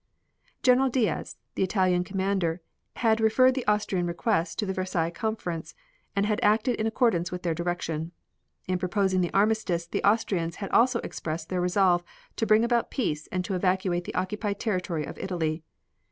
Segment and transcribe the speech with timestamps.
[0.63, 2.59] General Diaz, the Italian Commander,
[2.95, 5.75] had referred the Austrian request to the Versailles Conference,
[6.15, 8.11] and had acted in accordance with their direction.
[8.67, 12.03] In proposing the armistice the Austrians had also expressed their resolve
[12.37, 15.61] to bring about peace and to evacuate the occupied territory of Italy.